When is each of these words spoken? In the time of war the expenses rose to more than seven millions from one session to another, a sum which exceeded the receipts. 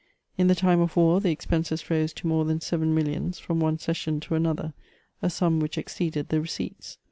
In 0.35 0.47
the 0.47 0.55
time 0.55 0.79
of 0.79 0.95
war 0.95 1.21
the 1.21 1.29
expenses 1.29 1.87
rose 1.91 2.11
to 2.13 2.25
more 2.25 2.43
than 2.43 2.59
seven 2.59 2.95
millions 2.95 3.37
from 3.37 3.59
one 3.59 3.77
session 3.77 4.19
to 4.21 4.33
another, 4.33 4.73
a 5.21 5.29
sum 5.29 5.59
which 5.59 5.77
exceeded 5.77 6.29
the 6.29 6.41
receipts. 6.41 6.97